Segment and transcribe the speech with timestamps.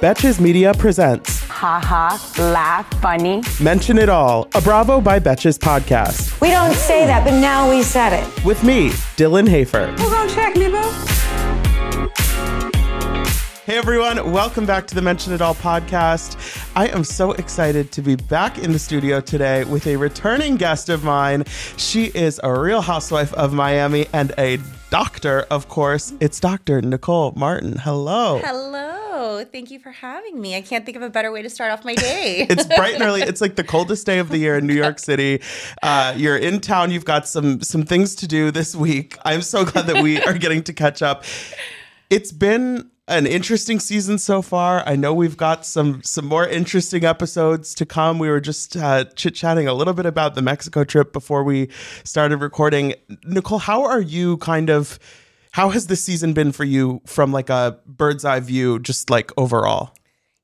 [0.00, 3.42] Betches Media presents Ha ha, laugh, funny.
[3.60, 6.40] Mention It All, a Bravo by Betches podcast.
[6.40, 8.44] We don't say that, but now we said it.
[8.46, 8.88] With me,
[9.18, 9.88] Dylan Hafer.
[9.88, 10.90] Who's gonna check me, boo?
[13.66, 16.66] Hey everyone, welcome back to the Mention It All podcast.
[16.74, 20.88] I am so excited to be back in the studio today with a returning guest
[20.88, 21.44] of mine.
[21.76, 24.58] She is a real housewife of Miami and a
[24.90, 26.12] doctor, of course.
[26.20, 26.82] It's Dr.
[26.82, 27.78] Nicole Martin.
[27.78, 28.40] Hello.
[28.44, 29.44] Hello.
[29.44, 30.56] Thank you for having me.
[30.56, 32.46] I can't think of a better way to start off my day.
[32.50, 33.22] it's bright and early.
[33.22, 35.40] It's like the coldest day of the year in New York City.
[35.82, 36.90] Uh, you're in town.
[36.90, 39.16] You've got some some things to do this week.
[39.24, 41.24] I'm so glad that we are getting to catch up.
[42.10, 44.82] It's been an interesting season so far.
[44.86, 48.18] I know we've got some some more interesting episodes to come.
[48.18, 51.68] We were just uh, chit chatting a little bit about the Mexico trip before we
[52.04, 52.94] started recording.
[53.24, 54.36] Nicole, how are you?
[54.38, 54.98] Kind of,
[55.52, 59.32] how has this season been for you from like a bird's eye view, just like
[59.36, 59.92] overall?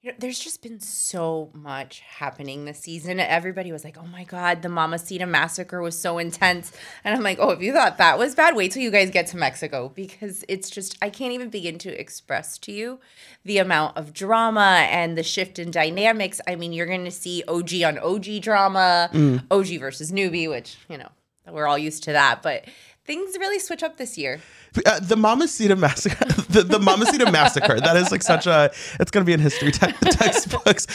[0.07, 3.19] You know, there's just been so much happening this season.
[3.19, 6.71] Everybody was like, "Oh my god, the Mamacita massacre was so intense,"
[7.03, 9.27] and I'm like, "Oh, if you thought that was bad, wait till you guys get
[9.29, 13.01] to Mexico because it's just I can't even begin to express to you
[13.45, 16.41] the amount of drama and the shift in dynamics.
[16.47, 19.43] I mean, you're going to see OG on OG drama, mm.
[19.51, 21.09] OG versus newbie, which you know
[21.51, 22.65] we're all used to that, but
[23.07, 24.41] things really switch up this year.
[24.85, 27.81] Uh, the Mamacita massacre, the, the Mamacita massacre.
[27.81, 28.71] That is like such a.
[29.01, 30.87] It's going to be in history te- textbooks.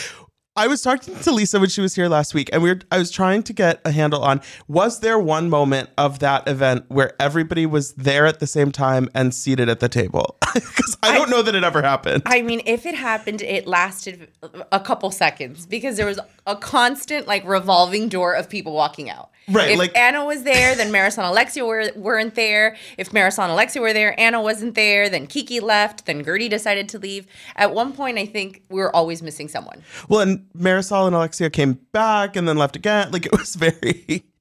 [0.53, 2.79] I was talking to Lisa when she was here last week, and we were.
[2.91, 6.85] I was trying to get a handle on was there one moment of that event
[6.89, 10.37] where everybody was there at the same time and seated at the table?
[10.53, 12.23] Because I don't I, know that it ever happened.
[12.25, 14.27] I mean, if it happened, it lasted
[14.69, 19.31] a couple seconds because there was a constant like revolving door of people walking out.
[19.49, 19.71] Right.
[19.71, 22.77] If like Ana was there, then Marysol and Alexia were, weren't there.
[22.97, 25.09] If Marysol and Alexia were there, Ana wasn't there.
[25.09, 26.05] Then Kiki left.
[26.05, 27.27] Then Guerdy decided to leave.
[27.55, 29.83] At one point, I think we were always missing someone.
[30.07, 33.11] Well, and Marysol and Alexia came back and then left again.
[33.11, 34.25] Like it was very.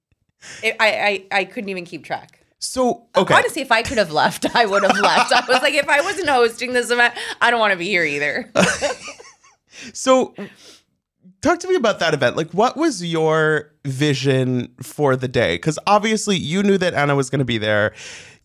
[0.62, 2.40] It, I, I I couldn't even keep track.
[2.60, 3.34] So okay.
[3.34, 5.32] Honestly, if I could have left, I would have left.
[5.32, 8.04] I was like, if I wasn't hosting this event, I don't want to be here
[8.04, 8.50] either.
[9.92, 10.34] so
[11.40, 12.36] talk to me about that event.
[12.36, 15.54] Like, what was your vision for the day?
[15.54, 17.94] Because obviously, you knew that Ana was going to be there.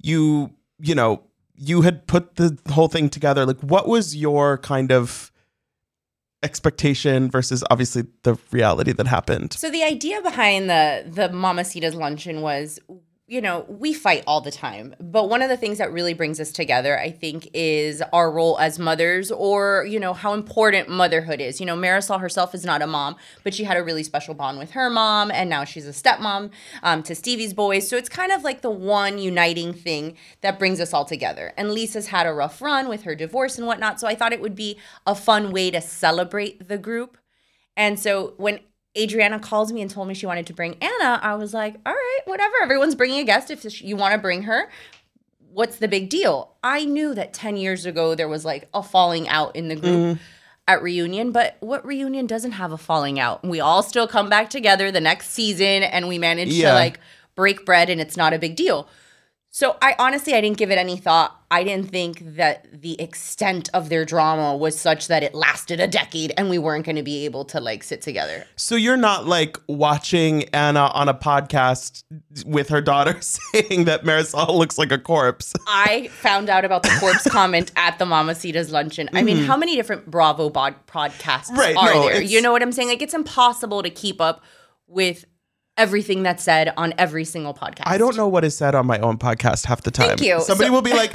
[0.01, 1.23] You, you know,
[1.55, 3.45] you had put the whole thing together.
[3.45, 5.31] Like, what was your kind of
[6.43, 9.53] expectation versus obviously the reality that happened?
[9.53, 12.79] So the idea behind the the Mamacita's luncheon was
[13.27, 14.95] you know, we fight all the time.
[14.99, 18.59] But one of the things that really brings us together, I think, is our role
[18.59, 21.59] as mothers or, you know, how important motherhood is.
[21.59, 24.59] You know, Marysol herself is not a mom, but she had a really special bond
[24.59, 25.31] with her mom.
[25.31, 26.51] And now she's a stepmom
[26.83, 27.89] um, to Stevie's boys.
[27.89, 31.51] So it's kind of like the one uniting thing that brings us all together.
[31.57, 33.99] And Lisa's had a rough run with her divorce and whatnot.
[33.99, 37.17] So I thought it would be a fun way to celebrate the group.
[37.75, 38.59] And so when
[38.97, 41.93] Adriana calls me and told me she wanted to bring Ana, I was like, all
[41.93, 42.53] right, whatever.
[42.63, 43.51] Everyone's bringing a guest.
[43.51, 44.69] If you want to bring her,
[45.51, 46.55] what's the big deal?
[46.63, 50.17] I knew that 10 years ago there was like a falling out in the group.
[50.17, 50.19] Mm.
[50.67, 53.43] At reunion, but what reunion doesn't have a falling out?
[53.43, 56.69] We all still come back together the next season and we manage yeah.
[56.69, 56.99] to like
[57.35, 58.89] break bread and it's not a big deal.
[59.55, 61.33] So I honestly I didn't give it any thought.
[61.49, 65.87] I didn't think that the extent of their drama was such that it lasted a
[65.87, 68.45] decade and we weren't going to be able to like sit together.
[68.57, 72.03] So you're not like watching Ana on a podcast
[72.45, 75.53] with her daughter saying that Marysol looks like a corpse.
[75.65, 79.07] I found out about the corpse comment at the Mamacita's luncheon.
[79.13, 79.45] I mean, mm-hmm.
[79.45, 82.21] how many different Bravo bod- podcasts right, are no, there?
[82.21, 82.89] You know what I'm saying?
[82.89, 84.43] Like it's impossible to keep up
[84.85, 85.23] with
[85.77, 87.83] everything that's said on every single podcast.
[87.85, 90.17] I don't know what is said on my own podcast half the time.
[90.17, 90.41] Thank you.
[90.41, 91.13] Somebody so, will be like,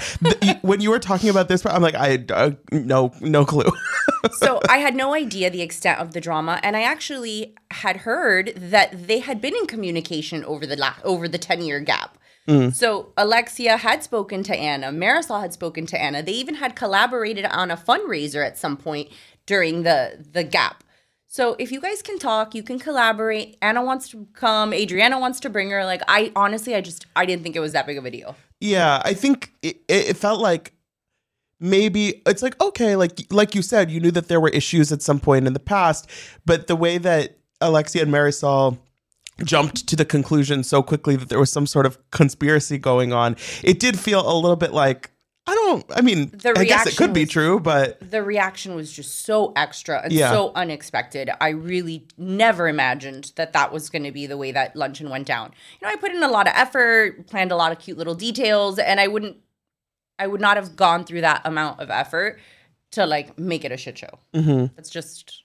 [0.62, 3.70] when you were talking about this, I'm like, I uh, no no clue.
[4.32, 8.52] so I had no idea the extent of the drama, and I actually had heard
[8.56, 12.18] that they had been in communication over the la- over the ten year gap.
[12.48, 12.74] Mm.
[12.74, 16.22] So Alexia had spoken to Ana, Marysol had spoken to Ana.
[16.22, 19.08] They even had collaborated on a fundraiser at some point
[19.46, 20.84] during the the gap.
[21.32, 23.56] So if you guys can talk, you can collaborate.
[23.62, 24.74] Ana wants to come.
[24.74, 25.84] Adriana wants to bring her.
[25.84, 28.34] Like I honestly, I just I didn't think it was that big of a deal.
[28.60, 30.72] Yeah, I think it, it felt like
[31.60, 35.02] maybe it's like okay like like you said you knew that there were issues at
[35.02, 36.08] some point in the past
[36.46, 38.78] but the way that alexia and marysol
[39.44, 43.36] jumped to the conclusion so quickly that there was some sort of conspiracy going on
[43.62, 45.10] it did feel a little bit like
[45.46, 48.22] i don't i mean The i guess it reaction could be was- true but the
[48.22, 50.30] reaction was just so extra and Yeah.
[50.32, 51.30] so unexpected.
[51.40, 55.26] I really never imagined that that was going to be the way that luncheon went
[55.26, 55.52] down.
[55.80, 58.14] You know, I put in a lot of effort, planned a lot of cute little
[58.14, 59.36] details, and I wouldn't,
[60.18, 62.38] I would not have gone through that amount of effort
[62.92, 64.18] to like make it a shit show.
[64.34, 64.70] Mhm.
[64.76, 65.44] That's just,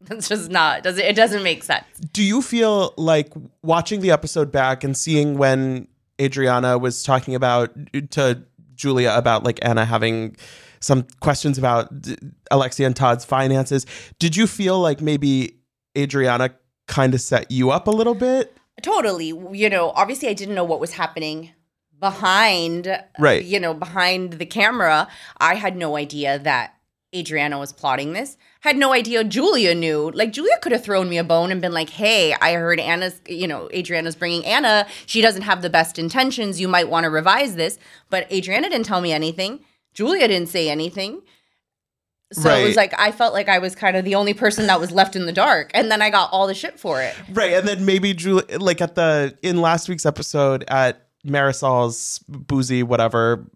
[0.00, 0.82] that's just not.
[0.82, 1.04] Does it?
[1.06, 1.84] It doesn't make sense.
[2.12, 3.32] do you feel like
[3.62, 5.88] watching the episode back and seeing when
[6.20, 7.72] Adriana was talking about
[8.10, 8.42] to
[8.74, 10.36] Julia about like Ana having
[10.80, 12.16] some questions about d-
[12.50, 13.86] Alexia and Todd's finances,
[14.18, 15.56] did you feel like maybe
[15.96, 16.50] Adriana
[16.86, 18.56] kind of set you up a little bit?
[18.82, 19.28] Totally.
[19.52, 21.52] You know, obviously, I didn't know what was happening
[21.98, 22.86] behind
[23.18, 23.42] Right.
[23.44, 25.08] you know behind the camera
[25.38, 26.74] i had no idea that
[27.18, 30.10] adriana was plotting this had no idea julia knew.
[30.12, 33.20] Like julia could have thrown me a bone and been like hey i heard ana's
[33.28, 34.86] you know adriana's bringing ana.
[35.06, 36.60] She doesn't have the best intentions.
[36.60, 37.78] You might want to revise this.
[38.10, 39.60] But adriana didn't tell me anything.
[39.94, 41.22] Julia didn't say anything.
[42.32, 44.80] So it was like i felt like i was kind of the only person that
[44.80, 47.14] was left in the dark and then i got all the shit for it.
[47.32, 47.52] Right.
[47.52, 53.46] And then maybe Julia, like at the, in last week's episode at Marysol's boozy, whatever,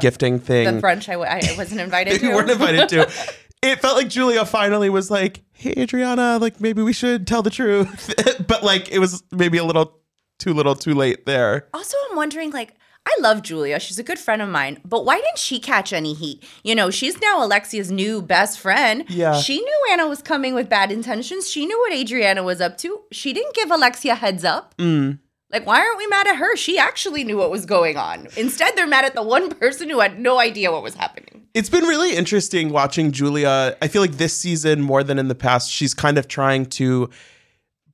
[0.00, 0.76] gifting thing.
[0.76, 3.10] the brunch I, w- I wasn't invited to you weren't invited to.
[3.64, 7.50] It felt like Julia finally was like, "Hey, Adriana, like maybe we should tell the
[7.50, 8.12] truth,"
[8.48, 10.00] but like it was maybe a little
[10.40, 11.68] too little, too late there.
[11.72, 12.74] Also, I'm wondering, like,
[13.06, 13.78] I love Julia.
[13.78, 16.42] She's a good friend of mine, but why didn't she catch any heat?
[16.64, 19.04] You know, she's now Alexia's new best friend.
[19.08, 19.34] Yeah.
[19.40, 21.48] She knew Ana was coming with bad intentions.
[21.48, 23.02] She knew what Adriana was up to.
[23.12, 24.76] She didn't give Alexia heads up.
[24.78, 25.20] Mm.
[25.52, 26.56] Like, why aren't we mad at her?
[26.56, 28.26] She actually knew what was going on.
[28.36, 31.46] Instead, they're mad at the one person who had no idea what was happening.
[31.52, 33.76] It's been really interesting watching Julia.
[33.82, 37.10] I feel like this season more than in the past, she's kind of trying to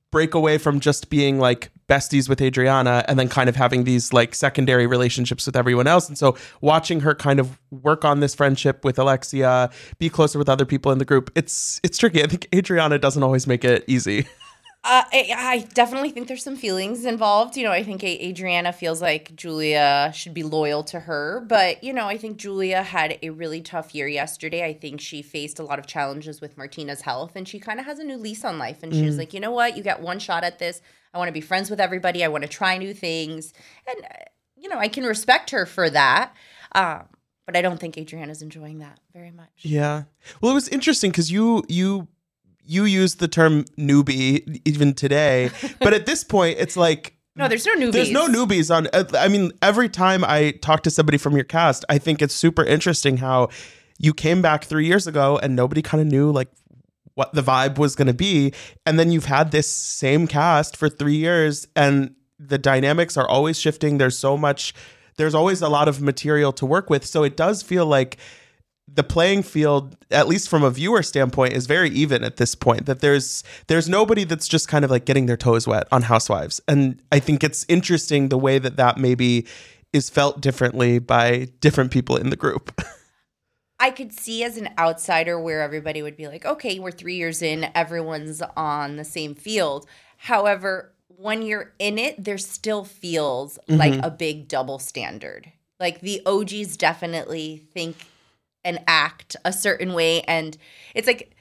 [0.09, 4.13] break away from just being like besties with Adriana and then kind of having these
[4.13, 6.07] like secondary relationships with everyone else.
[6.07, 10.47] And so watching her kind of work on this friendship with Alexia, be closer with
[10.47, 12.23] other people in the group, it's it's tricky.
[12.23, 14.27] I think Adriana doesn't always make it easy.
[14.81, 17.57] Uh, I, I definitely think there's some feelings involved.
[17.57, 21.91] You know, I think Adriana feels like Julia should be loyal to her, but you
[21.91, 24.63] know, I think Julia had a really tough year yesterday.
[24.63, 27.85] I think she faced a lot of challenges with Martina's health, and she kind of
[27.87, 28.81] has a new lease on life.
[28.81, 30.81] And she was like, you know what, you get one shot at this.
[31.13, 32.23] I want to be friends with everybody.
[32.23, 33.53] I want to try new things,
[33.85, 34.23] and uh,
[34.55, 36.33] you know, I can respect her for that.
[36.73, 37.03] Um,
[37.45, 39.49] but I don't think Adriana's enjoying that very much.
[39.57, 40.03] Yeah.
[40.39, 42.07] Well, it was interesting because you you
[42.69, 45.49] you use the term newbie even today,
[45.79, 47.91] but at this point, it's like No, there's no newbies.
[47.91, 48.87] There's no newbies on.
[48.93, 52.35] uh, I mean, every time I talk to somebody from your cast, I think it's
[52.35, 53.49] super interesting how
[53.97, 56.49] you came back three years ago and nobody kind of knew like
[57.15, 58.53] what the vibe was going to be,
[58.85, 63.59] and then you've had this same cast for three years, and the dynamics are always
[63.59, 63.97] shifting.
[63.97, 64.73] There's so much.
[65.17, 68.17] There's always a lot of material to work with, so it does feel like
[68.95, 72.85] the playing field at least from a viewer standpoint is very even at this point
[72.85, 76.61] that there's there's nobody that's just kind of like getting their toes wet on housewives
[76.67, 79.45] and i think it's interesting the way that that maybe
[79.91, 82.79] is felt differently by different people in the group
[83.81, 87.41] I could see as an outsider where everybody would be like, okay, we're three years
[87.41, 89.87] in, everyone's on the same field.
[90.17, 93.79] However, when you're in it, there still feels mm-hmm.
[93.79, 95.51] like a big double standard.
[95.79, 97.95] Like the OGs definitely think
[98.63, 100.21] and act a certain way.
[100.21, 100.57] And
[100.93, 101.35] it's like,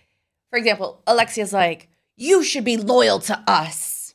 [0.51, 4.15] for example, Alexia's like, you should be loyal to us.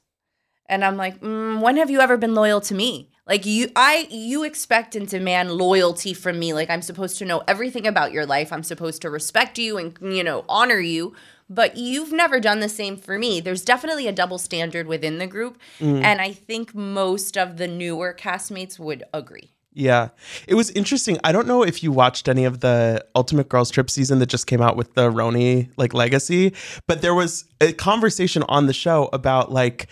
[0.68, 3.10] And I'm like, mm, when have you ever been loyal to me?
[3.26, 6.54] Like you, I, you expect and demand loyalty from me.
[6.54, 8.52] Like I'm supposed to know everything about your life.
[8.52, 11.16] I'm supposed to respect you and you know honor you.
[11.50, 13.40] But you've never done the same for me.
[13.40, 15.60] There's definitely a double standard within the group,
[16.04, 19.53] and I think most of the newer castmates would agree.
[19.76, 20.10] Yeah.
[20.48, 21.18] It was interesting.
[21.24, 24.48] I don't know if you watched any of the ultimate girls trip season that just
[24.48, 26.54] came out with the RHONY like legacy
[26.88, 29.88] but there was a conversation on the show about like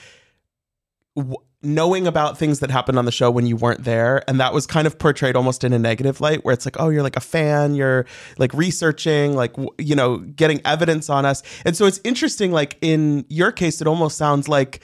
[1.16, 4.54] w- knowing about things that happened on the show when you weren't there and that
[4.54, 7.16] was kind of portrayed almost in a negative light where it's like oh you're like
[7.16, 8.06] a fan you're
[8.38, 11.44] like researching like w- you know getting evidence on us.
[11.66, 14.82] And so it's interesting like in your case it almost sounds like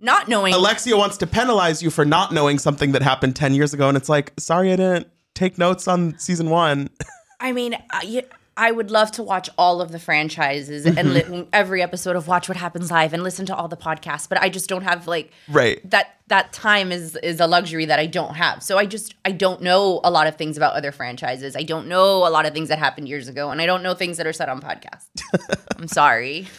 [0.00, 3.74] Not knowing alexia wants to penalize you for not knowing something that happened 10 years
[3.74, 6.88] ago and it's like sorry i didn't take notes on season one
[7.40, 8.24] I mean, I,
[8.56, 11.32] I would love to watch all of the franchises and Mm-hmm.
[11.32, 14.40] li- every episode of Watch What Happens Live and listen to all the podcasts, but
[14.42, 15.78] I just don't have like Right.
[15.88, 18.60] that that time is is a luxury that I don't have.
[18.64, 21.54] So I just I don't know a lot of things about other franchises.
[21.54, 23.94] I don't know a lot of things that happened years ago and I don't know
[23.94, 25.06] things that are said on podcasts.
[25.78, 26.48] I'm sorry.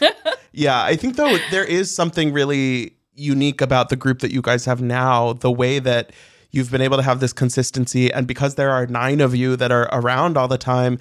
[0.52, 4.64] Yeah, I think though there is something really unique about the group that you guys
[4.64, 6.10] have now, the way that
[6.50, 9.70] you've been able to have this consistency and because there are 9 of you that
[9.70, 10.98] are around all the time,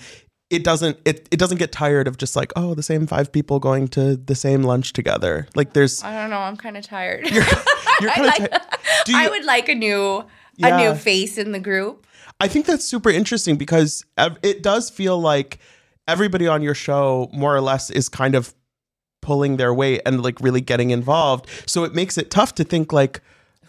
[0.51, 3.59] it doesn't it, it doesn't get tired of just like, oh, the same five people
[3.59, 5.47] going to the same lunch together.
[5.55, 7.29] Like there's I don't know, I'm kind of tired.
[7.29, 7.43] you're
[8.13, 8.51] kind of like-
[9.05, 10.25] do you, I would like a new
[10.57, 10.77] Yeah.
[10.77, 12.05] a new face in the group.
[12.41, 14.05] I think that's super interesting because
[14.43, 15.59] it does feel like
[16.07, 18.53] everybody on your show more or less is kind of
[19.29, 21.43] pulling their weight and like really getting involved.
[21.67, 23.21] So it makes it tough to think like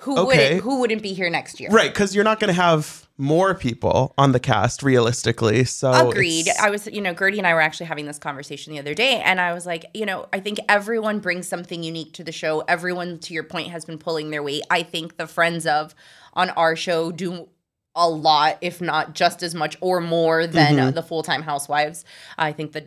[0.05, 0.55] Who Okay.
[0.55, 1.69] would who wouldn't be here next year?
[1.71, 5.65] right because you're not going to have more people on the cast realistically.
[5.65, 6.47] So Agreed.
[6.67, 9.21] I was, you know, Guerdy and I were actually having this conversation the other day,
[9.31, 12.53] and I was like, you know, I think everyone brings something unique to the show.
[12.77, 14.63] Everyone, to your point, has been pulling their weight.
[14.71, 15.95] I think the friends of
[16.33, 17.49] on our show do
[17.95, 20.87] a lot, if not just as much or more than Mm-hmm.
[20.89, 21.99] uh, the full time housewives.
[22.39, 22.85] I think the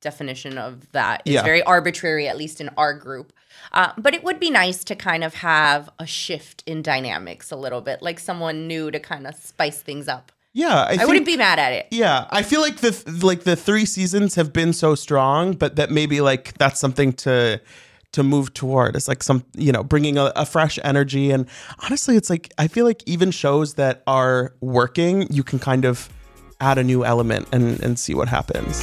[0.00, 1.42] definition of that is Yeah.
[1.42, 3.32] very arbitrary, at least in our group.
[3.72, 7.56] Uh, but it would be nice to kind of have a shift in dynamics a
[7.56, 10.32] little bit, like someone new to kind of spice things up.
[10.52, 11.86] yeah, I, I think, wouldn't be mad at it.
[11.90, 12.92] Yeah, I feel like the
[13.22, 17.60] like the three seasons have been so strong, but that maybe like that's something to
[18.12, 18.96] to move toward.
[18.96, 21.46] It's like some you know bringing a, a fresh energy, and
[21.84, 26.08] honestly, it's like I feel like even shows that are working, you can kind of
[26.60, 28.82] add a new element and and see what happens.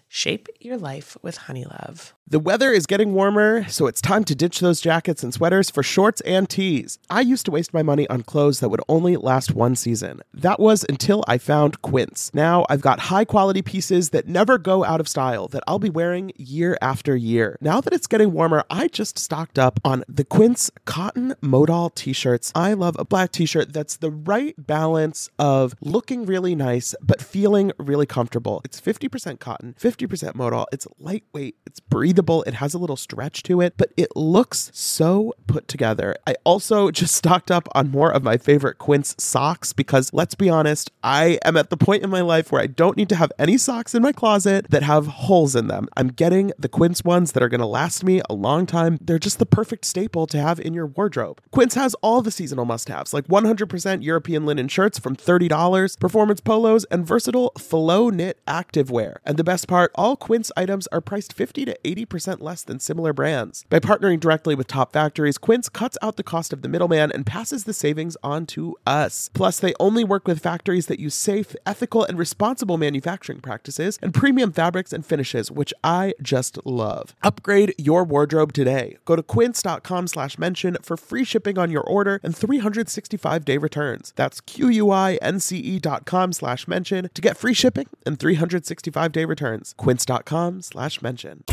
[0.13, 2.11] Shape your life with Honeylove.
[2.27, 5.83] The weather is getting warmer, so it's time to ditch those jackets and sweaters for
[5.83, 6.97] shorts and tees.
[7.09, 10.21] I used to waste my money on clothes that would only last one season.
[10.33, 12.31] That was until I found Quince.
[12.33, 15.89] Now I've got high quality pieces that never go out of style that I'll be
[15.89, 17.57] wearing year after year.
[17.59, 22.13] Now that it's getting warmer, I just stocked up on the Quince cotton modal t
[22.13, 22.53] shirts.
[22.55, 27.21] I love a black t shirt that's the right balance of looking really nice but
[27.21, 28.61] feeling really comfortable.
[28.63, 30.00] It's 50% cotton, 50%
[30.35, 30.67] modal.
[30.71, 35.33] It's lightweight, it's breathable, it has a little stretch to it, but it looks so
[35.47, 36.15] put together.
[36.27, 40.49] I also just stocked up on more of my favorite Quince socks because let's be
[40.49, 43.31] honest, I am at the point in my life where I don't need to have
[43.37, 45.87] any socks in my closet that have holes in them.
[45.97, 48.97] I'm getting the Quince ones that are going to last me a long time.
[49.01, 51.41] They're just the perfect staple to have in your wardrobe.
[51.51, 56.85] Quince has all the seasonal must-haves like 100% European linen shirts from $30, performance polos,
[56.85, 59.17] and versatile flow knit activewear.
[59.25, 63.13] And the best part, all Quince items are priced 50 to 80% less than similar
[63.13, 63.65] brands.
[63.69, 67.25] By partnering directly with top factories, Quince cuts out the cost of the middleman and
[67.25, 69.31] passes the savings on to us.
[69.33, 74.13] Plus, they only work with factories that use safe, ethical, and responsible manufacturing practices and
[74.13, 77.15] premium fabrics and finishes, which I just love.
[77.23, 78.97] Upgrade your wardrobe today.
[79.05, 84.13] Go to quince.com slash mention for free shipping on your order and 365 day returns.
[84.15, 89.73] That's Q-U-I-N-C-E E dot com slash mention to get free shipping and 365 day returns.
[89.81, 91.43] Quince.com slash mention.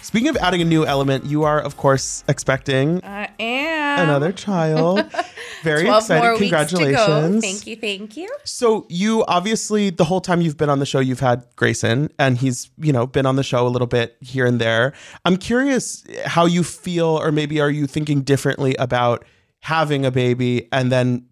[0.00, 4.04] Speaking of adding a new element, you are, of course, expecting I am.
[4.08, 5.12] another child.
[5.62, 6.22] Very 12 excited.
[6.22, 6.78] more weeks to go.
[6.78, 7.44] Congratulations.
[7.44, 8.34] Thank you, thank you.
[8.44, 12.38] So you obviously the whole time you've been on the show, you've had Grayson, and
[12.38, 14.94] he's you know been on the show a little bit here and there.
[15.26, 19.26] I'm curious how you feel, or maybe are you thinking differently about
[19.60, 21.26] having a baby and then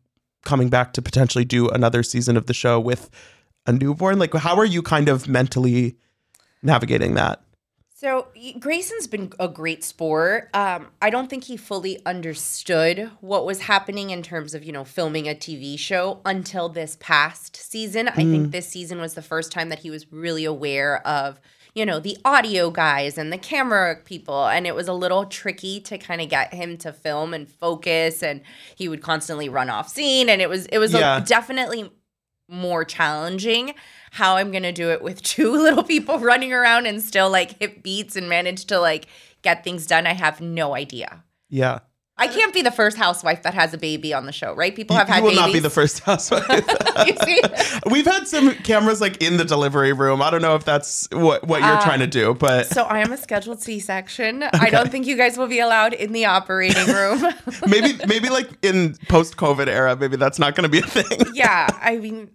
[0.45, 3.09] coming back to potentially do another season of the show with
[3.67, 4.19] a newborn?
[4.19, 5.97] Like, how are you kind of mentally
[6.63, 7.43] navigating that?
[7.99, 8.29] So
[8.61, 10.51] Grayson's been a great sport.
[10.53, 14.85] Um, I don't think he fully understood what was happening in terms of you know
[14.85, 18.09] filming a TV show until this past season.
[18.09, 21.41] I think this season was the first time that he was really aware of
[21.75, 25.81] you know the audio guys and the camera people, and it was a little tricky
[25.81, 28.23] to kind of get him to film and focus.
[28.23, 28.43] And
[28.77, 31.91] he would constantly run off scene, and it was it was a- definitely
[32.49, 33.75] more challenging
[34.13, 37.83] how I'm gonna do it with two little people running around and still like hit
[37.83, 39.07] beats and manage to like
[39.43, 40.07] get things done.
[40.07, 41.25] I have no idea.
[41.49, 41.81] Yeah.
[42.19, 44.75] I can't be the first housewife that has a baby on the show, right?
[44.75, 45.41] People You, have had you will babies.
[45.41, 46.47] not be the first housewife.
[47.07, 47.43] you see?
[47.91, 50.23] We've had some cameras like in the delivery room.
[50.23, 53.13] I don't know if that's what, what you're trying to do, but So I am
[53.13, 54.45] a scheduled C-section.
[54.45, 57.23] I don't think you guys will be allowed in the operating room.
[57.69, 61.21] maybe maybe like in post COVID era, maybe that's not going to be a thing.
[61.35, 62.31] yeah, I mean,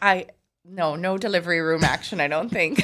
[0.00, 0.28] I
[0.64, 2.20] no no delivery room action.
[2.22, 2.82] I don't think.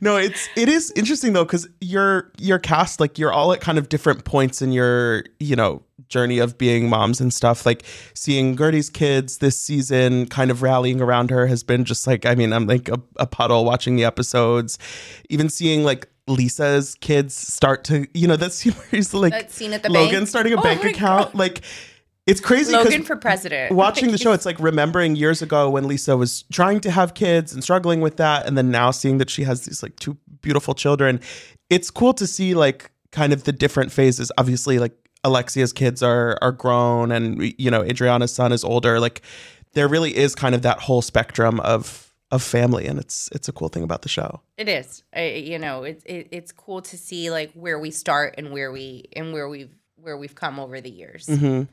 [0.00, 3.78] No, it's it is interesting though because your your cast like you're all at kind
[3.78, 7.64] of different points in your you know journey of being moms and stuff.
[7.64, 7.82] Like
[8.14, 12.34] seeing Guerdy's kids this season, kind of rallying around her has been just like I
[12.34, 14.78] mean I'm like a, a puddle watching the episodes.
[15.30, 19.72] Even seeing like Lisa's kids start to you know that's where he's like That scene
[19.72, 20.28] at the Logan bank?
[20.28, 21.62] starting a Oh bank account like.
[22.26, 22.72] It's crazy.
[22.72, 23.72] Logan for president.
[23.74, 27.52] watching the show, it's like remembering years ago when Lisa was trying to have kids
[27.52, 30.74] and struggling with that, and then now seeing that she has these like two beautiful
[30.74, 31.20] children.
[31.68, 34.32] It's cool to see like kind of the different phases.
[34.38, 39.00] Obviously, like Alexia's kids are are grown, and you know Adriana's son is older.
[39.00, 39.20] Like
[39.74, 43.52] there really is kind of that whole spectrum of of family, and it's it's a
[43.52, 44.40] cool thing about the show.
[44.56, 45.02] It is.
[45.14, 48.72] I, you know, it's it, it's cool to see like where we start and where
[48.72, 51.26] we and where we've where we've come over the years.
[51.26, 51.64] Mm-hmm.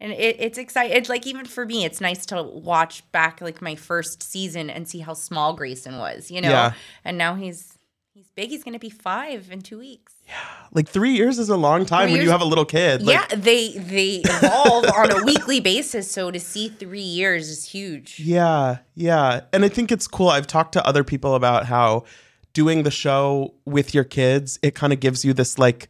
[0.00, 0.96] And it, it's exciting.
[0.96, 4.88] It's like even for me, it's nice to watch back like my first season and
[4.88, 6.30] see how small Grayson was.
[6.30, 6.72] You know, Yeah.
[7.04, 7.76] and now he's
[8.14, 8.48] he's big.
[8.50, 10.14] He's gonna be five in two weeks.
[10.26, 10.34] Yeah,
[10.72, 13.02] like three years is a long time Three when you have a little kid.
[13.02, 16.10] Like, yeah, they they evolve on a weekly basis.
[16.10, 18.18] So to see three years is huge.
[18.20, 19.40] Yeah, yeah.
[19.52, 20.28] And I think it's cool.
[20.28, 22.04] I've talked to other people about how
[22.52, 25.88] doing the show with your kids, it kind of gives you this like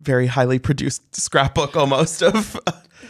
[0.00, 2.58] very highly produced scrapbook almost of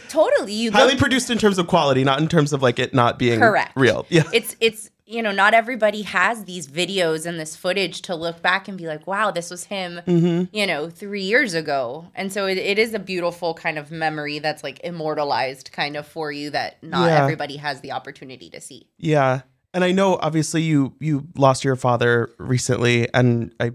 [0.09, 2.93] Totally, you highly look- produced in terms of quality, not in terms of like it
[2.93, 3.71] not being Correct.
[3.75, 4.05] real.
[4.09, 4.23] Yeah.
[4.33, 8.67] it's it's you know not everybody has these videos and this footage to look back
[8.69, 10.55] and be like wow this was him Mm-hmm.
[10.55, 14.39] you know three years ago and so it, it is a beautiful kind of memory
[14.39, 17.23] that's like immortalized kind of for you that not Yeah.
[17.23, 19.41] everybody has the opportunity to see Yeah.
[19.73, 23.71] And I know obviously you you lost your father recently and I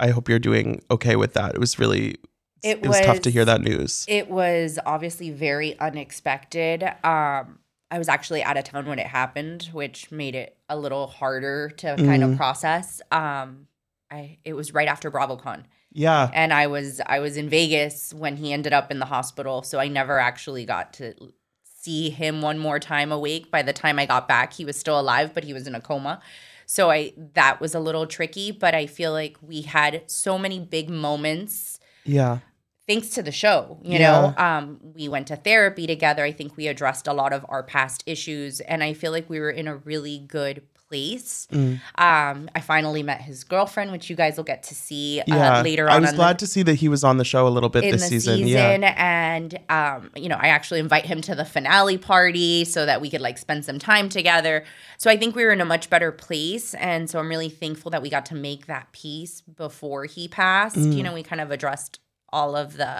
[0.00, 1.54] I hope you're doing okay with that.
[1.54, 2.16] It was really
[2.64, 4.04] It it, was, tough to hear that news.
[4.08, 7.58] it was obviously very unexpected um
[7.90, 11.68] i was actually out of town when it happened which made it a little harder
[11.78, 12.32] to kind Mm-hmm.
[12.32, 13.66] of process um
[14.10, 15.64] i it was right after bravocon
[15.96, 16.28] yeah.
[16.34, 19.78] and I was I was in Vegas when he ended up in the hospital, so
[19.78, 21.14] I never actually got to
[21.62, 23.48] see him one more time awake.
[23.48, 25.80] By the time I got back, he was still alive, but he was in a
[25.80, 26.20] coma.
[26.66, 30.58] So I that was a little tricky, but I feel like we had so many
[30.58, 32.38] big moments Yeah.
[32.86, 34.10] Thanks to the show you Yeah.
[34.10, 37.62] know um we went to therapy together i think we addressed a lot of our
[37.62, 41.80] past issues and i feel like we were in a really good place Mm.
[41.98, 45.58] um i finally met his girlfriend which you guys will get to see Yeah.
[45.60, 47.24] uh, later on I was in glad the- to see that he was on the
[47.24, 48.36] show a little bit in this the season.
[48.44, 48.94] season, Yeah.
[48.96, 53.08] and um you know i actually invite him to the finale party so that we
[53.10, 54.62] could like spend some time together
[54.98, 57.90] so i think we were in a much better place and so i'm really thankful
[57.90, 60.96] that we got to make that piece before he passed Mm.
[60.96, 61.98] you know we kind of addressed
[62.36, 62.94] all of the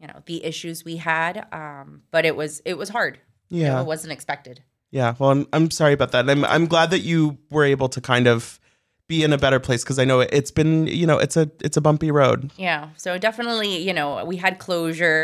[0.00, 3.14] you know the issues we had um but it was it was hard
[3.48, 3.80] You know, Yeah.
[3.82, 4.56] it wasn't expected
[4.98, 6.28] Yeah, well, I'm, I'm sorry about that.
[6.32, 8.58] I'm I'm glad that you were able to kind of
[9.12, 11.76] be in a better place because I know it's been you know it's a it's
[11.76, 12.50] a bumpy road.
[12.56, 12.82] Yeah.
[13.04, 15.22] So definitely, you know, we had closure.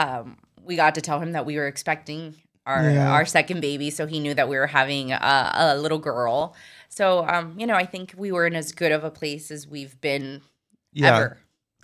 [0.00, 0.24] Um,
[0.68, 2.20] we got to tell him that we were expecting
[2.64, 3.12] our Yeah.
[3.16, 6.54] our second baby, so he knew that we were having a, a little girl.
[6.88, 9.66] So, um, you know, I think we were in as good of a place as
[9.74, 10.40] we've been
[10.92, 11.28] Yeah, ever.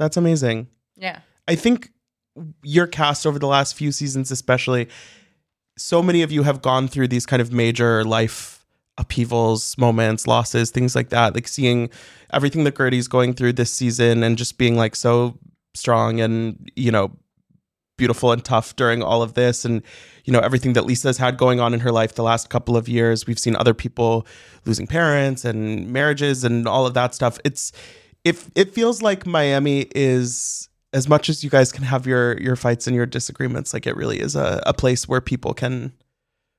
[0.01, 0.67] That's amazing.
[0.97, 1.21] Yeah.
[1.47, 1.91] I think
[2.63, 4.89] your cast over the last few seasons, especially,
[5.77, 8.65] so many of you have gone through these kind of major life
[8.97, 11.35] upheavals, moments, losses, things like that.
[11.35, 11.91] Like seeing
[12.33, 15.39] everything that Guerdy's going through this season and just being like so
[15.75, 17.13] strong and, you know,
[17.99, 19.83] beautiful and tough during all of this and
[20.25, 22.89] you know everything that Lisa's had going on in her life the last couple of
[22.89, 23.27] years.
[23.27, 24.27] We've seen other people
[24.65, 27.39] losing parents and marriages and all of that stuff.
[27.45, 27.73] It's
[28.25, 32.57] it it feels like Miami is as much as you guys can have your your
[32.57, 35.93] fights and your disagreements, like it really is a, a place where people can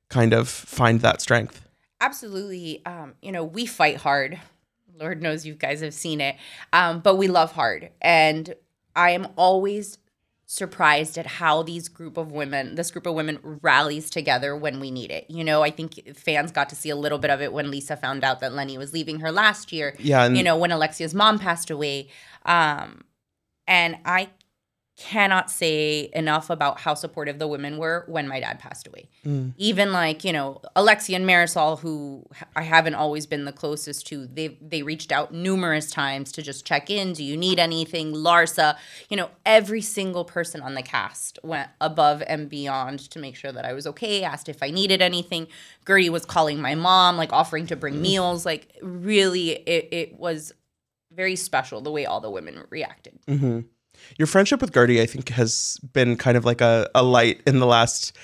[0.09, 1.65] kind of find that strength.
[1.99, 2.83] Absolutely.
[2.85, 4.39] Um, you know, we fight hard.
[4.99, 6.35] Lord knows you guys have seen it.
[6.73, 7.89] Um, but we love hard.
[8.01, 8.53] And
[8.95, 9.97] I am always
[10.51, 14.91] surprised at how these group of women, this group of women rallies together when we
[14.91, 15.25] need it.
[15.29, 17.95] You know, I think fans got to see a little bit of it when Lisa
[17.95, 19.95] found out that Lenny was leaving her last year.
[19.97, 22.09] Yeah, and- you know, when Alexia's mom passed away.
[22.45, 23.05] Um,
[23.65, 24.27] and I
[25.01, 29.09] cannot say enough about how supportive the women were when my dad passed away.
[29.25, 29.53] Mm.
[29.57, 32.23] Even like, you know, Alexia and Marysol, who
[32.55, 36.65] I haven't always been the closest to, they they reached out numerous times to just
[36.65, 37.13] check in.
[37.13, 38.13] Do you need anything?
[38.13, 38.77] Larsa,
[39.09, 43.51] you know, every single person on the cast went above and beyond to make sure
[43.51, 45.47] that I was okay, asked if I needed anything.
[45.83, 48.03] Guerdy was calling my mom, like offering to bring mm-hmm.
[48.03, 48.45] meals.
[48.45, 50.53] Like really, it, it was
[51.11, 53.17] very special the way all the women reacted.
[53.27, 53.61] Mm-hmm.
[54.17, 57.59] Your friendship with Guerdy, I think, has been kind of like a, a light in
[57.59, 58.15] the last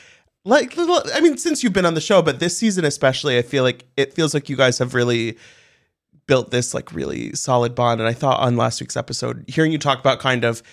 [0.47, 3.63] like I mean, since you've been on the show, but this season especially, I feel
[3.63, 5.37] like it feels like you guys have really
[6.25, 7.99] built this like really solid bond.
[7.99, 10.63] And I thought on last week's episode, hearing you talk about kind of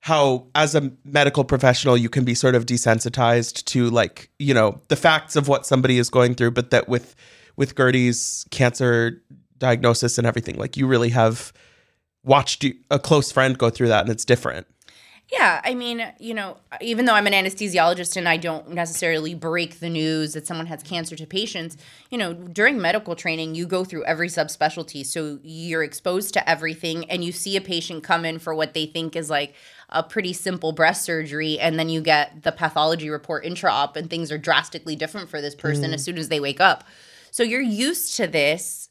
[0.00, 4.80] how as a medical professional you can be sort of desensitized to like, you know,
[4.88, 7.16] the facts of what somebody is going through, but that with
[7.56, 9.22] with Guerdy's cancer
[9.56, 11.54] diagnosis and everything, like you really have
[12.26, 14.66] watched you- a close friend go through that and it's different.
[15.32, 19.80] Yeah, I mean, you know, even though I'm an anesthesiologist and I don't necessarily break
[19.80, 21.76] the news that someone has cancer to patients,
[22.10, 25.04] you know, during medical training, you go through every subspecialty.
[25.04, 28.86] So you're exposed to everything and you see a patient come in for what they
[28.86, 29.54] think is like
[29.88, 31.58] a pretty simple breast surgery.
[31.58, 35.40] And then you get the pathology report intra op and things are drastically different for
[35.40, 35.94] this person mm.
[35.94, 36.84] as soon as they wake up.
[37.32, 38.85] So you're used to this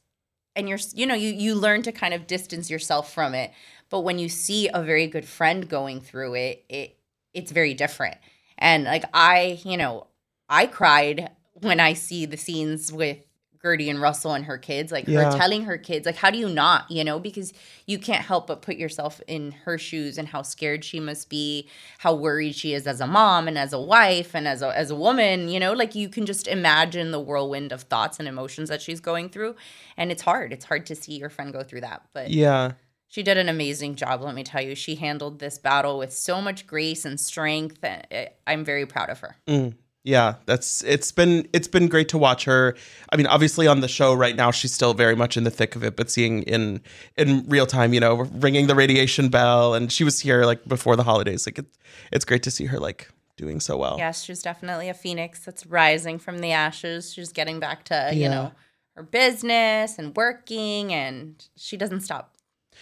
[0.56, 3.52] and you're you know you you learn to kind of distance yourself from it
[3.90, 6.98] but when you see a very good friend going through it it
[7.34, 8.18] it's very different.
[8.58, 10.08] And like i you know
[10.50, 13.18] i cried when i see the scenes with
[13.66, 15.32] Guerdy and Russell and her kids, like Yeah.
[15.32, 17.52] her telling her kids, like, how do you not, you know, because
[17.88, 21.68] you can't help but put yourself in her shoes and how scared she must be,
[21.98, 24.92] how worried she is as a mom and as a wife and as a, as
[24.92, 28.70] a woman, you know, like you can just imagine the whirlwind of thoughts and emotions
[28.70, 29.56] that she's going through.
[29.98, 30.54] And it's hard.
[30.54, 32.04] It's hard to see your friend go through that.
[32.14, 32.74] But Yeah.
[33.08, 34.76] she did an amazing job, let me tell you.
[34.76, 37.80] She handled this battle with so much grace and strength.
[37.84, 39.38] And I- I'm very proud of her.
[39.48, 39.74] Mm.
[40.06, 42.76] Yeah, that's it's been it's been great to watch her.
[43.12, 45.76] I mean, obviously on the show right now she's still very much in the thick
[45.76, 46.82] of it, but seeing in
[47.18, 50.96] in real time, you know, ringing the radiation bell and she was here like before
[50.96, 51.48] the holidays.
[51.48, 51.80] Like it's
[52.12, 53.96] it's great to see her like doing so well.
[53.98, 57.12] Yes, she's definitely a phoenix that's rising from the ashes.
[57.12, 58.52] She's getting back to, you know,
[58.96, 62.35] her business and working, and she doesn't stop.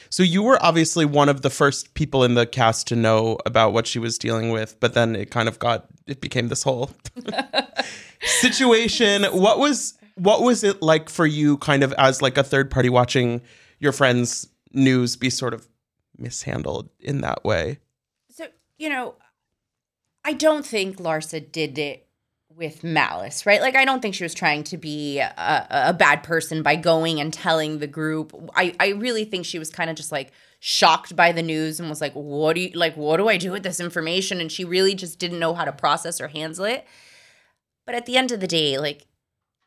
[0.09, 3.73] So you were obviously one of the first people in the cast to know about
[3.73, 6.91] what she was dealing with, but then it kind of got it became this whole
[8.21, 9.23] situation.
[9.25, 12.89] What was what was it like for you kind of as like a third party
[12.89, 13.41] watching
[13.79, 15.67] your friends news be sort of
[16.17, 17.79] mishandled in that way?
[18.29, 19.15] So, you know,
[20.23, 22.02] I don't think Larsa did it
[22.55, 23.61] with malice, right?
[23.61, 27.19] Like, I don't think she was trying to be a, a bad person by going
[27.19, 28.33] and telling the group.
[28.55, 31.89] I, I really think she was kind of just like shocked by the news and
[31.89, 34.39] was like, what do you, like, what do I do with this information?
[34.39, 36.85] And she really just didn't know how to process or handle it.
[37.85, 39.05] But at the end of the day, like,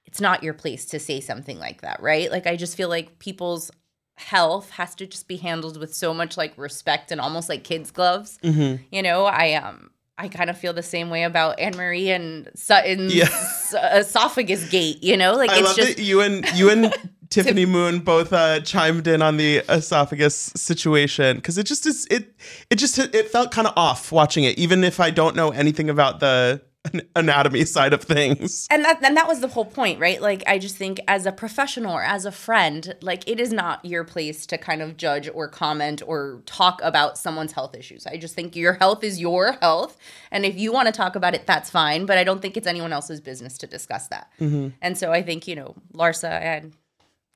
[0.04, 2.30] it's not your place to say something like that, right?
[2.30, 3.70] Like, I just feel like people's
[4.18, 7.90] health has to just be handled with so much like respect and almost like kids'
[7.90, 8.38] gloves.
[8.42, 8.82] Mm-hmm.
[8.90, 13.14] You know, I um I kind of feel the same way about Annemarie and Sutton's
[13.14, 13.28] Yeah.
[13.98, 15.02] esophagus gate.
[15.02, 16.94] You know, like I it's love just that you and you and
[17.28, 22.34] Tiffany Moon both uh, chimed in on the esophagus situation because it just is it
[22.70, 25.90] it just it felt kind of off watching it, even if I don't know anything
[25.90, 26.62] about the
[27.16, 28.66] anatomy side of things.
[28.70, 30.20] and that and that was the whole point, right?
[30.20, 33.84] Like I just think as a professional or as a friend, like it is not
[33.84, 38.06] your place to kind of judge or comment or talk about someone's health issues.
[38.06, 39.96] I just think your health is your health,
[40.30, 42.06] and if you want to talk about it, that's fine.
[42.06, 44.30] But I don't think it's anyone else's business to discuss that.
[44.40, 44.68] Mm-hmm.
[44.82, 46.72] And so I think you know Larsa and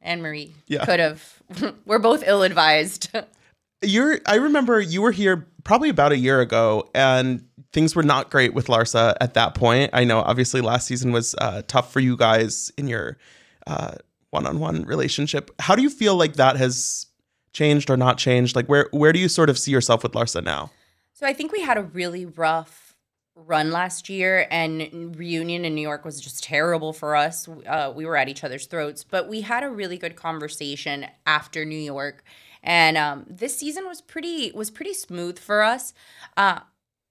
[0.04, 0.84] Annemarie Yeah.
[0.84, 1.42] could have.
[1.84, 3.10] we're both ill advised.
[3.82, 8.30] You're I remember you were here probably about a year ago and things were not
[8.30, 9.90] great with Larsa at that point.
[9.92, 13.16] I know obviously last season was uh, tough for you guys in your
[13.66, 13.94] uh,
[14.30, 15.50] one-on-one relationship.
[15.59, 17.06] How do you feel like that has
[17.52, 18.56] changed or not changed?
[18.56, 20.70] Like where where do you sort of see yourself with Larsa now?
[21.12, 22.96] So I think we had a really rough
[23.35, 27.48] run last year, and reunion in New York was just terrible for us.
[27.48, 31.64] Uh, we were at each other's throats, but we had a really good conversation after
[31.64, 32.22] New York,
[32.62, 35.94] and um, this season was pretty was pretty smooth for us.
[36.37, 36.61] Uh,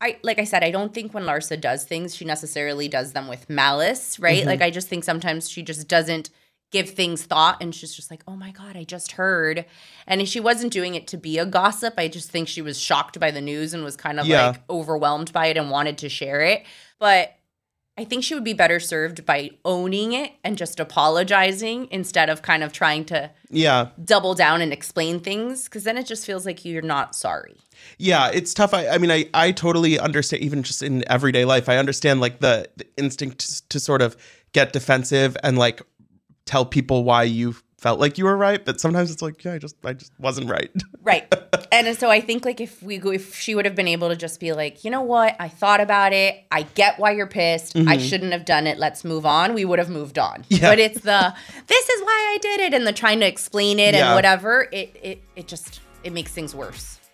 [0.02, 3.28] I like I said, I don't think when Larsa does things, she necessarily does them
[3.28, 4.40] with malice, right?
[4.40, 4.48] Mm-hmm.
[4.48, 6.30] Like I just think sometimes she just doesn't
[6.72, 9.66] give things thought and she's just like, "Oh my god, I just heard."
[10.08, 11.96] And she wasn't doing it to be a gossip.
[11.98, 14.50] I just think she was shocked by the news and was kind of Yeah.
[14.52, 16.64] like overwhelmed by it and wanted to share it.
[17.00, 17.36] But
[17.98, 22.42] I think she would be better served by owning it and just apologizing instead of
[22.42, 23.90] kind of trying to Yeah.
[24.02, 27.58] double down and explain things because then it just feels like you're not sorry.
[27.98, 28.74] Yeah, it's tough.
[28.74, 32.40] I, I mean, I, I totally understand, even just in everyday life, I understand like
[32.40, 34.16] the, the instinct to sort of
[34.54, 35.82] get defensive and like
[36.46, 38.64] tell people why you felt like you were right.
[38.66, 40.70] But sometimes it's like, yeah, I just, I just wasn't right.
[41.02, 41.34] Right.
[41.72, 44.16] and so I think like if we go, if she would have been able to
[44.16, 46.44] just be like, you know what, I thought about it.
[46.52, 47.76] I get why you're pissed.
[47.76, 48.78] I shouldn't have done it.
[48.78, 49.56] Let's move on.
[49.56, 50.44] We would have moved on.
[50.44, 50.56] Mm-hmm.
[50.56, 50.70] Yeah.
[50.70, 51.34] But it's the
[51.66, 54.08] this is why I did it and the trying to explain it Yeah.
[54.08, 54.68] and whatever.
[54.72, 56.99] It it it just it makes things worse.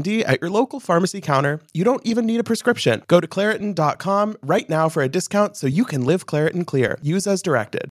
[0.00, 1.60] D at your local pharmacy counter.
[1.74, 3.02] You don't even need a prescription.
[3.08, 6.98] Go to Claritin.com right now for a discount so you can live Claritin Clear.
[7.02, 7.90] Use as directed.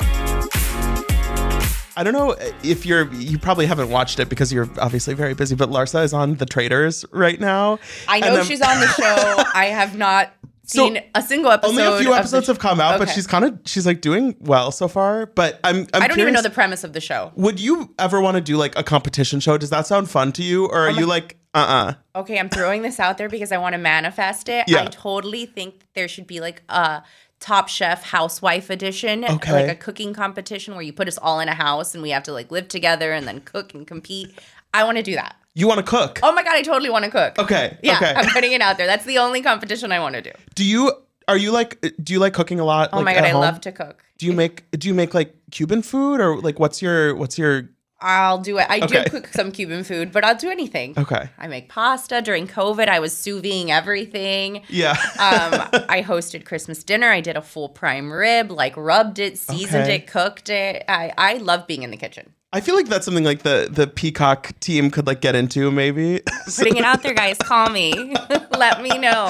[1.98, 2.34] I don't know
[2.64, 6.14] if you're you probably haven't watched it because you're obviously very busy, but Larsa is
[6.14, 7.78] on The Traitors right now.
[8.08, 9.44] I know And I'm- she's on the show.
[9.54, 10.32] I have not
[10.64, 11.72] So, seen a single episode.
[11.72, 14.38] Only a few episodes sh- have come out, but she's kind of she's like doing
[14.40, 15.26] well so far.
[15.26, 17.34] But I'm, I'm I don't even know the premise of the show.
[17.36, 19.58] Would you ever want to do like a competition show?
[19.58, 22.82] Does that sound fun to you, or are you like uh uh Okay, I'm throwing
[22.82, 24.66] this out there because I want to manifest it.
[24.68, 24.84] Yeah.
[24.84, 27.02] I totally think there should be like a
[27.40, 29.52] Top Chef Housewife edition, Okay.
[29.54, 32.24] like a cooking competition where you put us all in a house and we have
[32.24, 34.30] to like live together and then cook and compete.
[34.74, 35.36] I want to do that.
[35.56, 36.20] You want to cook?
[36.22, 37.40] Oh my god, I totally want to cook.
[37.40, 38.14] Okay, Yeah, okay.
[38.16, 38.88] I'm putting it out there.
[38.88, 40.32] That's the only competition I want to do.
[40.56, 40.92] Do you
[41.28, 42.90] are you like do you like cooking a lot?
[42.94, 43.42] Oh like, my god, I home?
[43.42, 44.04] love to cook.
[44.18, 47.70] Do you make do you make like Cuban food or like what's your what's your
[48.02, 48.68] I'll do it.
[48.70, 49.04] I Okay.
[49.04, 50.94] do cook some Cuban food, but I'll do anything.
[50.98, 51.30] okay?
[51.38, 52.22] I make pasta.
[52.22, 54.64] During COVID, I was sous everything.
[54.70, 54.92] Yeah.
[54.92, 57.10] um, I hosted Christmas dinner.
[57.10, 59.96] I did a full prime rib, like rubbed it, seasoned Okay.
[59.96, 60.84] it, cooked it.
[60.88, 62.34] I, I love being in the kitchen.
[62.52, 66.22] I feel like that's something like the the Peacock team could like get into maybe.
[66.58, 67.38] Putting it out there, guys.
[67.38, 67.94] Call me.
[68.58, 69.26] Let me know.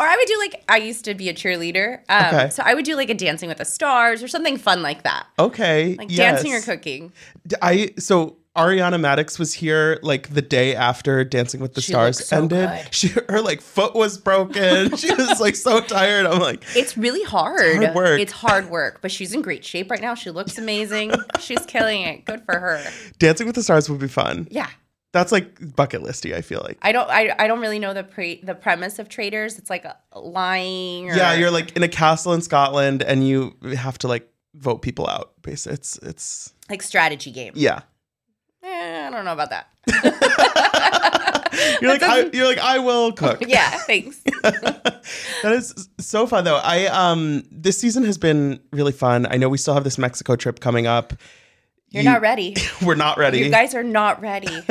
[0.00, 2.50] or I would do like I used to be a cheerleader, um, Okay.
[2.50, 5.26] so I would do like a Dancing with the Stars or something fun like that,
[5.38, 5.94] okay.
[5.96, 6.42] like yes.
[6.42, 7.12] dancing or cooking.
[7.62, 12.26] I so Ariana Madix was here like the day after Dancing with the She Stars
[12.26, 12.68] so ended.
[12.68, 12.94] good.
[12.94, 14.96] She her like foot was broken.
[14.96, 16.26] she was like so tired.
[16.26, 17.76] I'm like, It's really hard.
[17.84, 18.20] hard work.
[18.20, 20.14] It's hard work, but she's in great shape right now.
[20.14, 21.12] She looks amazing.
[21.40, 22.24] she's killing it.
[22.24, 22.82] Good for her.
[23.18, 24.48] Dancing with the Stars would be fun.
[24.50, 24.68] Yeah.
[25.12, 26.34] That's like bucket listy.
[26.34, 26.76] I feel like.
[26.82, 27.08] I don't.
[27.08, 29.58] I, I don't really know the pre the premise of Traitors.
[29.58, 31.10] It's like lying.
[31.10, 34.82] Or, Yeah, you're like in a castle in Scotland, and you have to like vote
[34.82, 35.32] people out.
[35.42, 37.52] Basically, it's it's like strategy game.
[37.56, 37.80] yeah.
[39.08, 39.68] I don't know about that.
[41.80, 43.42] You're like I, you're like I will cook.
[43.46, 43.70] yeah.
[43.78, 44.20] Thanks.
[44.42, 45.02] that
[45.44, 46.60] is so fun though.
[46.62, 49.26] I um this season has been really fun.
[49.30, 51.14] I know we still have this Mexico trip coming up.
[51.90, 52.54] You're You- not ready.
[52.84, 53.38] We're not ready.
[53.38, 54.62] You guys are not ready.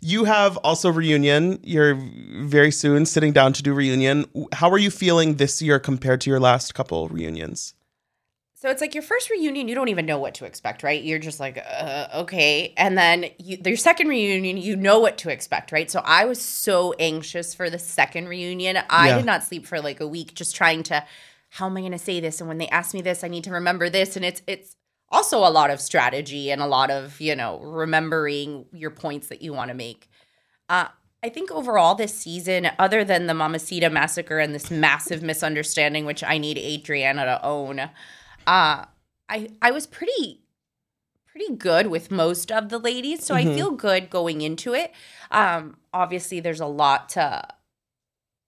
[0.00, 1.58] You have also reunion.
[1.62, 1.98] You're
[2.42, 4.26] very soon sitting down to do reunion.
[4.52, 7.74] How are you feeling this year compared to your last couple reunions?
[8.62, 11.02] So it's like your first reunion, you don't even know what to expect, right?
[11.02, 12.72] You're just like, uh, okay.
[12.76, 15.90] And then you, your second reunion, you know what to expect, right?
[15.90, 18.78] So I was so anxious for the second reunion.
[18.88, 19.16] I Yeah.
[19.16, 21.04] did not sleep for like a week just trying to,
[21.48, 22.38] how am I going to say this?
[22.38, 24.14] And when they ask me this, I need to remember this.
[24.14, 24.76] And it's, it's,
[25.10, 29.42] also a lot of strategy and a lot of you know remembering your points that
[29.42, 30.08] you want to make
[30.70, 30.86] uh,
[31.22, 36.24] I think overall this season, other than the Mamacita massacre and this massive misunderstanding, which
[36.24, 37.90] I need Adriana to own,
[38.46, 38.84] uh,
[39.28, 40.40] I I was pretty
[41.26, 44.92] pretty good with most of the ladies, so I feel good going into it.
[45.30, 47.42] Um, obviously, there's a lot to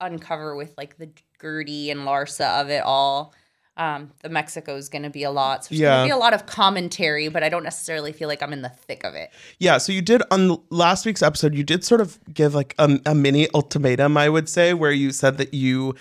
[0.01, 1.09] uncover with like the
[1.41, 3.35] Guerdy and Larsa of it all.
[3.77, 5.97] Um, the Mexico is going to be a lot, so there's Yeah.
[5.97, 8.63] going to be a lot of commentary, but I don't necessarily feel like I'm in
[8.63, 9.31] the thick of it.
[9.59, 13.01] Yeah, so you did on last week's episode, you did sort of give like a,
[13.05, 15.97] a mini ultimatum, I would say, where you said that you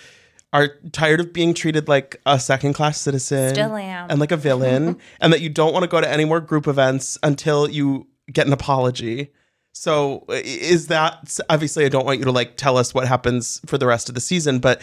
[0.54, 3.52] are tired of being treated like a second class citizen.
[3.52, 4.08] Still am.
[4.08, 6.68] And like a villain, and that you don't want to go to any more group
[6.68, 9.32] events until you get an apology.
[9.72, 13.76] So is that obviously I don't want you to like tell us what happens for
[13.76, 14.80] the rest of the season, but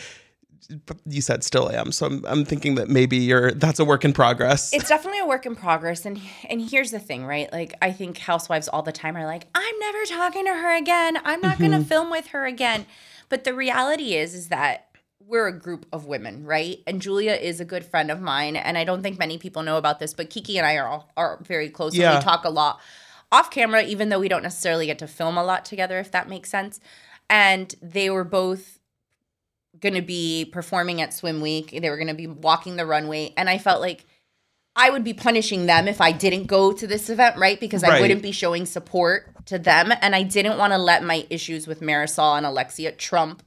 [0.86, 1.94] but you said still am.
[1.94, 4.74] So I'm, I'm thinking that maybe you're that's a work in progress.
[4.74, 8.18] it's definitely a work in progress and and here's the thing right like i think
[8.18, 11.72] housewives all the time are like i'm never talking to her again i'm not going
[11.72, 11.88] to mm-hmm.
[11.88, 12.86] film with her again
[13.28, 14.91] but the reality is is that
[15.28, 18.78] we're a group of women right and julia is a good friend of mine and
[18.78, 21.40] i don't think many people know about this but kiki and i are all, are
[21.44, 22.12] very close Yeah.
[22.12, 22.80] and we talk a lot
[23.32, 26.28] off camera even though we don't necessarily get to film a lot together if that
[26.30, 26.80] makes sense
[27.30, 28.80] and they were both
[29.80, 31.72] going to be performing at Swim Week.
[31.82, 33.34] They were going to be walking the runway.
[33.38, 34.06] And I felt like
[34.76, 37.60] I would be punishing them if I didn't go to this event, right?
[37.60, 39.92] Because I wouldn't be showing support to them.
[40.02, 43.44] And I didn't want to let my issues with Marysol and Alexia trump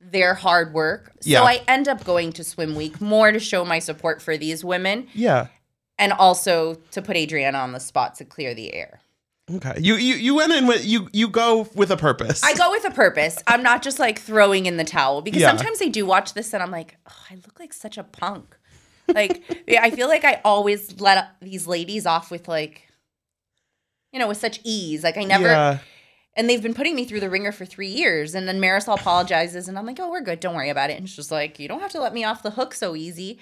[0.00, 1.12] their hard work.
[1.22, 1.40] Yeah.
[1.40, 4.64] So I end up going to Swim Week more to show my support for these
[4.64, 5.48] women yeah.
[5.98, 9.00] and also to put Adriana on the spot to clear the air.
[9.50, 9.74] Okay.
[9.80, 12.44] You you you went in with you you go with a purpose.
[12.44, 13.42] I go with a purpose.
[13.46, 15.48] I'm not just like throwing in the towel because Yeah.
[15.48, 18.54] sometimes I do watch this and I'm like, oh, I look like such a punk.
[19.08, 22.88] Like, yeah, I feel like I always let these ladies off with like,
[24.12, 25.02] you know, with such ease.
[25.02, 25.78] Like I never, Yeah.
[26.38, 28.34] And they've been putting me through the ringer for three years.
[28.34, 30.38] And then Marysol apologizes and I'm like, oh, we're good.
[30.40, 30.96] Don't worry about it.
[30.96, 33.40] And she's just like, you don't have to let me off the hook so easy.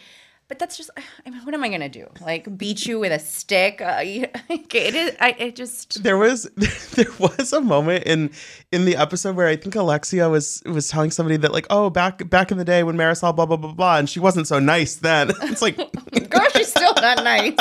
[0.49, 0.91] But that's just,
[1.27, 2.07] I mean, what am I gonna do?
[2.23, 3.83] Like beat you with a stick?
[3.83, 5.15] Uh, you- it is.
[5.21, 6.03] I it just.
[6.05, 6.45] there was
[6.95, 8.31] there was a moment in
[8.73, 12.31] in the episode where I think Alexia was was telling somebody that like oh back
[12.31, 14.95] back in the day when Marysol blah blah blah blah and she wasn't so nice
[14.95, 17.59] then it's like Girl, she's still not nice.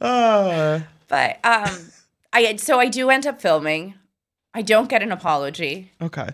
[0.00, 1.76] uh, But um,
[2.32, 3.94] I so I do end up filming.
[4.54, 5.92] I don't get an apology.
[6.00, 6.28] okay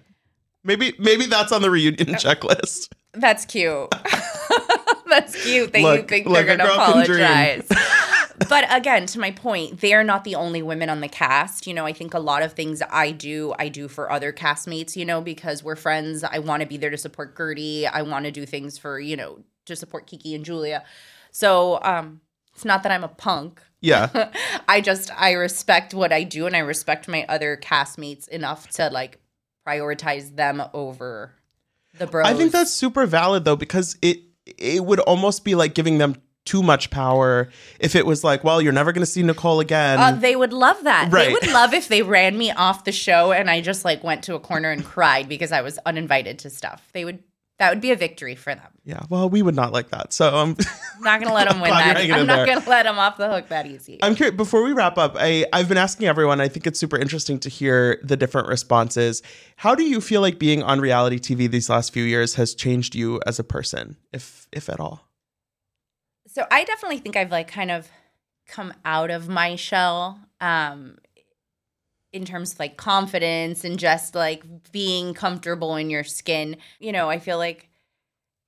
[0.65, 3.89] maybe maybe that's on the reunion checklist That's cute.
[5.09, 7.21] That's cute that you Look, think look, they're gonna girl can dream.
[7.23, 7.69] apologize.
[8.51, 11.67] but again, to my point, they are not the only women on the cast.
[11.67, 14.95] You know, I think a lot of things I do, I do for other castmates.
[14.97, 16.23] You know, because we're friends.
[16.23, 17.89] I want to be there to support Guerdy.
[17.91, 20.85] I want to do things for you know to support Kiki and Julia.
[21.31, 22.21] So um,
[22.55, 23.63] it's not that I'm a punk.
[23.81, 24.31] Yeah
[24.69, 28.91] I just I respect what I do and I respect my other castmates enough to
[28.91, 29.21] like
[29.67, 31.33] prioritize them over
[31.99, 32.27] the bros.
[32.27, 36.17] I think that's super valid though because it it would almost be like giving them
[36.45, 39.99] too much power if it was like well you're never going to see Nicole again
[39.99, 41.12] uh, they would love that.
[41.12, 41.26] Right.
[41.26, 44.24] They would love if they ran me off the show and I just like went
[44.24, 46.89] to a corner and cried because I was uninvited to stuff.
[46.93, 47.22] They would
[47.59, 48.73] that would be a victory for them.
[48.85, 50.13] Yeah, well, we would not like that.
[50.13, 50.57] So I'm
[51.01, 51.97] not going to let them win that.
[51.97, 53.99] I'm not going to let them off the hook that easy.
[54.03, 54.37] I'm curious.
[54.37, 56.41] Before we wrap up, I I've been asking everyone.
[56.41, 59.23] I think it's super interesting to hear the different responses.
[59.57, 62.95] How do you feel like being on reality TV these last few years has changed
[62.95, 65.09] you as a person, if if at all?
[66.39, 67.89] so I definitely think I've like kind of
[68.47, 70.99] come out of my shell um
[72.13, 74.43] in terms of like confidence and just like
[74.73, 76.57] being comfortable in your skin.
[76.79, 77.69] You know, I feel like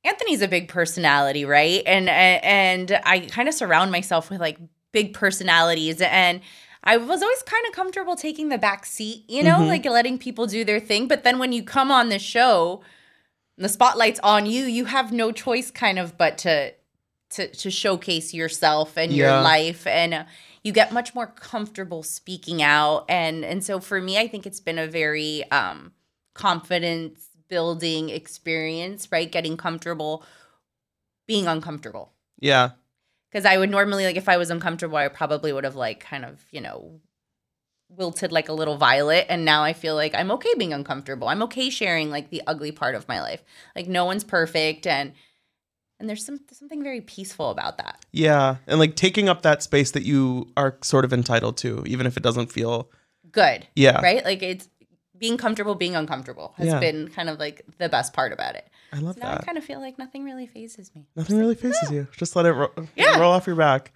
[0.04, 1.82] Anthony's a big personality, right?
[1.86, 4.58] And and I kind of surround myself with like
[4.92, 6.40] big personalities and
[6.82, 10.46] I was always kind of comfortable taking the back seat, you know, like letting people
[10.46, 12.80] do their thing, but then when you come on the show,
[13.58, 16.72] the spotlight's on you, you have no choice kind of but to
[17.30, 19.24] to to showcase yourself and Yeah.
[19.34, 20.24] your life and uh,
[20.62, 24.60] you get much more comfortable speaking out and and so for me I think it's
[24.60, 25.92] been a very um
[26.34, 29.30] confidence building experience, right?
[29.30, 30.24] Getting comfortable
[31.26, 32.12] being uncomfortable.
[32.40, 32.70] Yeah,
[33.32, 36.24] Cuz I would normally like if I was uncomfortable I probably would have like kind
[36.24, 37.00] of, you know,
[37.88, 41.28] wilted like a little violet and now I feel like I'm okay being uncomfortable.
[41.28, 43.42] I'm okay sharing like the ugly part of my life.
[43.74, 45.12] Like no one's perfect and
[46.00, 48.04] and there's some something very peaceful about that.
[48.10, 52.06] yeah, and like taking up that space that you are sort of entitled to, even
[52.06, 52.90] if it doesn't feel.
[53.30, 53.66] Good.
[53.76, 54.24] Yeah, Right?
[54.24, 54.68] Like it's
[55.16, 56.80] being comfortable being uncomfortable has Yeah.
[56.80, 58.66] been kind of like the best part about it.
[58.92, 61.06] I love Now I kind of feel like nothing really phases me.
[61.14, 62.08] Nothing really faces you.
[62.16, 63.18] Just let it ro- Yeah.
[63.20, 63.92] roll off your back.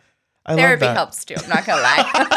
[0.46, 0.94] I love Therapy that.
[0.96, 1.34] helps too.
[1.42, 2.28] I'm not gonna lie.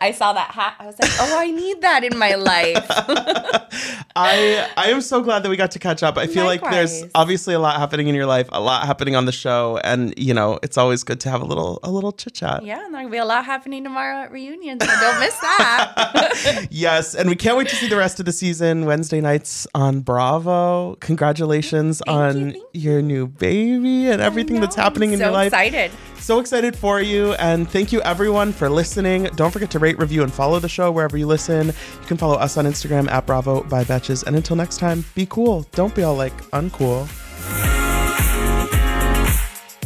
[0.00, 0.76] I saw that hat.
[0.78, 2.86] I was like, oh, I need that in my life.
[4.16, 6.18] I I am so glad that we got to catch up.
[6.18, 9.26] I feel like there's obviously a lot happening in your life, a lot happening on
[9.26, 12.34] the show, and you know it's always good to have a little a little chit
[12.34, 12.64] chat.
[12.64, 16.66] yeah, and there'll be a lot happening tomorrow at reunion, so don't miss that.
[16.70, 20.00] Yes, and we can't wait to see the rest of the season Wednesday nights on
[20.00, 20.96] Bravo.
[21.00, 25.52] Congratulations Thank on thank your new baby and everything that's happening in so your life.
[25.52, 25.90] So excited.
[26.18, 29.24] So excited for you, and thank you everyone for listening.
[29.36, 31.68] Don't forget to rate, review, and follow the show wherever you listen.
[31.68, 34.24] You can follow us on Instagram at Bravo by Betches.
[34.24, 35.66] And until next time, be cool.
[35.72, 37.08] Don't be all like uncool.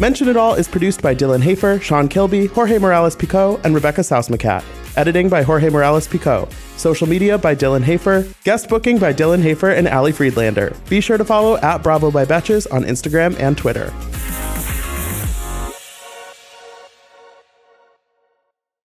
[0.00, 4.00] Mention It All is produced by Dylan Hafer, Sean Kilby, Jorge Morales Pico, and Rebecca
[4.00, 4.64] Sausmacat.
[4.96, 6.48] Editing by Jorge Morales Pico.
[6.76, 8.26] Social media by Dylan Hafer.
[8.42, 10.76] Guest booking by Dylan Hafer and Ali Friedlander.
[10.88, 13.92] Be sure to follow at Bravo by Betches on Instagram and Twitter.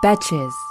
[0.00, 0.67] Betches.